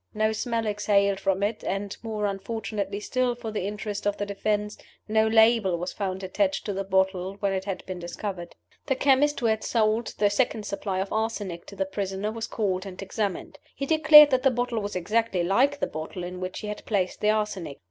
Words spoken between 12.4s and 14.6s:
recalled and examined. He declared that the